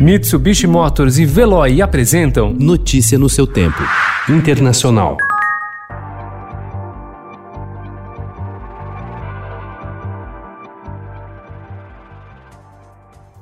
Mitsubishi 0.00 0.66
Motors 0.66 1.18
e 1.18 1.26
Veloy 1.26 1.82
apresentam 1.82 2.54
Notícia 2.58 3.18
no 3.18 3.28
seu 3.28 3.46
tempo. 3.46 3.82
Internacional. 4.30 5.18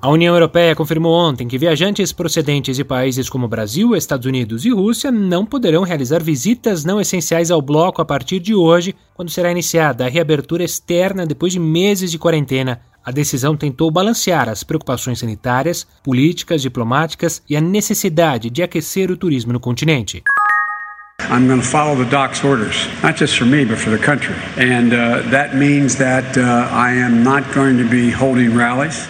A 0.03 0.11
União 0.11 0.35
Europeia 0.35 0.75
confirmou 0.75 1.13
ontem 1.13 1.47
que 1.47 1.57
viajantes 1.57 2.13
procedentes 2.13 2.75
de 2.75 2.83
países 2.83 3.29
como 3.29 3.47
Brasil, 3.47 3.95
Estados 3.95 4.27
Unidos 4.27 4.65
e 4.65 4.71
Rússia 4.71 5.13
não 5.13 5.47
poderão 5.47 5.85
realizar 5.85 6.21
visitas 6.21 6.85
não 6.85 7.01
essenciais 7.01 7.53
ao 7.53 7.63
bloco 7.63 8.03
a 8.03 8.05
partir 8.05 8.41
de 8.41 8.53
hoje, 8.53 8.97
quando 9.15 9.31
será 9.31 9.53
iniciada 9.53 10.07
a 10.07 10.09
reabertura 10.09 10.65
externa 10.65 11.25
depois 11.25 11.53
de 11.53 11.61
meses 11.61 12.11
de 12.11 12.19
quarentena. 12.19 12.81
A 13.09 13.11
decisão 13.11 13.57
tentou 13.57 13.91
balancear 13.91 14.51
as 14.51 14.63
preocupações 14.63 15.21
sanitárias, 15.21 15.87
políticas, 16.05 16.61
diplomáticas 16.61 17.41
e 17.49 17.57
a 17.57 17.61
necessidade 17.61 18.51
de 18.51 18.63
aquecer 18.63 19.11
o 19.11 19.17
turismo 19.17 19.51
no 19.51 19.59
continente. 19.59 20.23
I'm 21.31 21.47
going 21.47 21.59
to 21.59 21.67
follow 21.67 21.97
the 21.97 22.05
doc's 22.11 22.45
orders, 22.45 22.87
not 23.03 23.19
just 23.19 23.39
for 23.39 23.47
me, 23.47 23.65
but 23.65 23.79
for 23.79 23.91
the 23.91 24.05
country. 24.05 24.35
And 24.59 24.93
uh, 24.93 25.23
that 25.31 25.57
means 25.57 25.97
that 25.97 26.37
uh, 26.37 26.69
I 26.71 26.93
am 26.93 27.23
not 27.23 27.45
going 27.55 27.79
to 27.79 27.89
be 27.89 28.11
holding 28.11 28.55
rallies. 28.55 29.09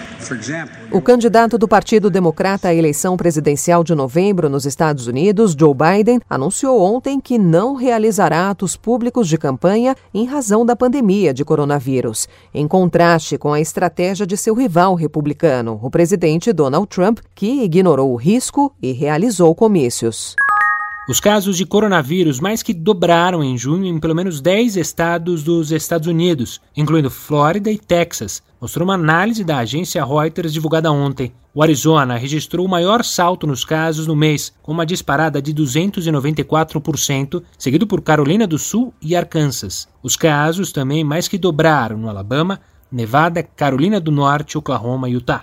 O 0.91 1.01
candidato 1.01 1.57
do 1.57 1.69
Partido 1.69 2.11
Democrata 2.11 2.69
à 2.69 2.75
eleição 2.75 3.17
presidencial 3.17 3.85
de 3.85 3.95
novembro 3.95 4.49
nos 4.49 4.67
Estados 4.67 5.07
Unidos, 5.07 5.55
Joe 5.59 5.75
Biden, 5.75 6.21
anunciou 6.29 6.81
ontem 6.83 7.21
que 7.21 7.39
não 7.39 7.75
realizará 7.75 8.51
atos 8.51 8.77
públicos 8.77 9.29
de 9.29 9.39
campanha 9.39 9.95
em 10.13 10.25
razão 10.27 10.67
da 10.67 10.75
pandemia 10.75 11.33
de 11.33 11.45
coronavírus, 11.45 12.29
em 12.53 12.67
contraste 12.67 13.39
com 13.39 13.53
a 13.53 13.61
estratégia 13.61 14.27
de 14.27 14.37
seu 14.37 14.55
rival 14.55 14.95
republicano, 14.95 15.79
o 15.83 15.91
presidente 15.91 16.53
Donald 16.53 16.89
Trump, 16.89 17.21
que 17.35 17.63
ignorou 17.63 18.13
o 18.13 18.17
risco 18.17 18.75
e 18.83 18.93
realizou 18.93 19.55
comícios. 19.55 20.35
Os 21.09 21.21
casos 21.21 21.57
de 21.57 21.65
coronavírus 21.65 22.39
mais 22.39 22.63
que 22.63 22.75
dobraram 22.75 23.43
em 23.43 23.57
junho 23.57 23.87
em 23.87 23.99
pelo 23.99 24.15
menos 24.15 24.43
10 24.43 24.77
estados 24.77 25.43
dos 25.43 25.73
Estados 25.73 26.07
Unidos, 26.07 26.61
incluindo 26.77 27.09
Flórida 27.09 27.71
e 27.71 27.79
Texas, 27.79 28.43
mostrou 28.61 28.87
uma 28.87 28.93
análise 28.93 29.43
da 29.43 29.57
agência 29.57 30.05
Reuters 30.05 30.53
divulgada 30.53 30.93
ontem. 30.93 31.33
O 31.55 31.63
Arizona 31.63 32.19
registrou 32.19 32.67
o 32.67 32.69
maior 32.69 33.03
salto 33.03 33.47
nos 33.47 33.65
casos 33.65 34.07
no 34.07 34.15
mês, 34.15 34.53
com 34.61 34.71
uma 34.71 34.85
disparada 34.85 35.41
de 35.41 35.55
294%, 35.55 37.43
seguido 37.59 37.87
por 37.87 38.03
Carolina 38.03 38.47
do 38.47 38.59
Sul 38.59 38.93
e 39.01 39.17
Arkansas. 39.17 39.89
Os 40.03 40.15
casos 40.15 40.73
também 40.73 41.03
mais 41.03 41.27
que 41.27 41.39
dobraram 41.39 41.97
no 41.97 42.11
Alabama, 42.11 42.61
Nevada, 42.93 43.43
Carolina 43.43 43.99
do 43.99 44.11
Norte, 44.11 44.59
Oklahoma 44.59 45.09
e 45.09 45.13
Utah. 45.13 45.41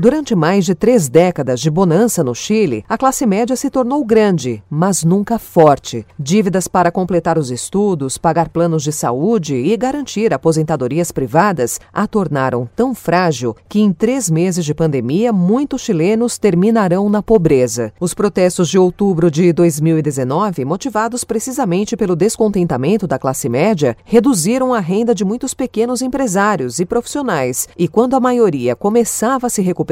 Durante 0.00 0.34
mais 0.34 0.64
de 0.64 0.74
três 0.74 1.10
décadas 1.10 1.60
de 1.60 1.70
bonança 1.70 2.24
no 2.24 2.34
Chile, 2.34 2.82
a 2.88 2.96
classe 2.96 3.26
média 3.26 3.54
se 3.54 3.68
tornou 3.68 4.02
grande, 4.02 4.62
mas 4.70 5.04
nunca 5.04 5.38
forte. 5.38 6.06
Dívidas 6.18 6.66
para 6.66 6.90
completar 6.90 7.36
os 7.36 7.50
estudos, 7.50 8.16
pagar 8.16 8.48
planos 8.48 8.82
de 8.82 8.92
saúde 8.92 9.54
e 9.56 9.76
garantir 9.76 10.32
aposentadorias 10.32 11.12
privadas 11.12 11.78
a 11.92 12.06
tornaram 12.06 12.66
tão 12.74 12.94
frágil 12.94 13.54
que, 13.68 13.78
em 13.78 13.92
três 13.92 14.30
meses 14.30 14.64
de 14.64 14.72
pandemia, 14.72 15.34
muitos 15.34 15.82
chilenos 15.82 16.38
terminarão 16.38 17.10
na 17.10 17.22
pobreza. 17.22 17.92
Os 18.00 18.14
protestos 18.14 18.70
de 18.70 18.78
outubro 18.78 19.30
de 19.30 19.52
2019, 19.52 20.64
motivados 20.64 21.24
precisamente 21.24 21.94
pelo 21.94 22.16
descontentamento 22.16 23.06
da 23.06 23.18
classe 23.18 23.50
média, 23.50 23.94
reduziram 24.02 24.72
a 24.72 24.80
renda 24.80 25.14
de 25.14 25.26
muitos 25.26 25.52
pequenos 25.52 26.00
empresários 26.00 26.80
e 26.80 26.86
profissionais, 26.86 27.68
e 27.76 27.86
quando 27.86 28.16
a 28.16 28.20
maioria 28.20 28.74
começava 28.74 29.46
a 29.46 29.50
se 29.50 29.60
recuperar, 29.60 29.89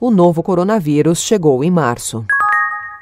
o 0.00 0.10
novo 0.10 0.42
coronavírus 0.42 1.20
chegou 1.20 1.64
em 1.64 1.70
março. 1.70 2.24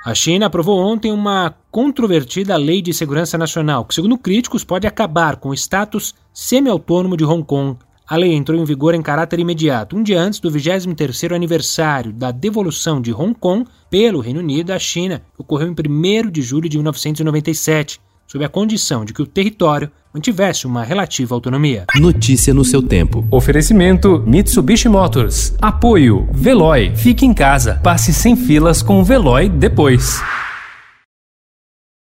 A 0.04 0.14
China 0.14 0.46
aprovou 0.46 0.78
ontem 0.78 1.12
uma 1.12 1.54
controvertida 1.70 2.56
lei 2.56 2.80
de 2.80 2.94
segurança 2.94 3.36
nacional, 3.36 3.84
que, 3.84 3.94
segundo 3.94 4.16
críticos, 4.16 4.64
pode 4.64 4.86
acabar 4.86 5.36
com 5.36 5.50
o 5.50 5.54
status 5.54 6.14
semi-autônomo 6.32 7.16
de 7.16 7.24
Hong 7.24 7.44
Kong. 7.44 7.76
A 8.06 8.16
lei 8.16 8.32
entrou 8.32 8.58
em 8.58 8.64
vigor 8.64 8.94
em 8.94 9.02
caráter 9.02 9.38
imediato, 9.38 9.94
um 9.94 10.02
dia 10.02 10.18
antes 10.18 10.40
do 10.40 10.50
23º 10.50 11.34
aniversário 11.34 12.12
da 12.12 12.30
devolução 12.30 13.02
de 13.02 13.12
Hong 13.12 13.34
Kong 13.34 13.66
pelo 13.90 14.20
Reino 14.20 14.40
Unido 14.40 14.70
à 14.70 14.78
China, 14.78 15.20
que 15.34 15.42
ocorreu 15.42 15.68
em 15.68 15.74
1 16.26 16.30
de 16.30 16.40
julho 16.40 16.70
de 16.70 16.78
1997 16.78 18.00
sob 18.28 18.44
a 18.44 18.48
condição 18.48 19.04
de 19.04 19.14
que 19.14 19.22
o 19.22 19.26
território 19.26 19.90
mantivesse 20.12 20.66
uma 20.66 20.84
relativa 20.84 21.34
autonomia. 21.34 21.86
Notícia 21.96 22.52
no 22.52 22.64
seu 22.64 22.82
tempo. 22.82 23.26
Oferecimento 23.30 24.22
Mitsubishi 24.26 24.88
Motors. 24.88 25.54
Apoio 25.60 26.28
Veloy. 26.32 26.94
Fique 26.94 27.24
em 27.24 27.32
casa. 27.32 27.80
Passe 27.82 28.12
sem 28.12 28.36
filas 28.36 28.82
com 28.82 29.00
o 29.00 29.04
Veloy 29.04 29.48
depois. 29.48 30.20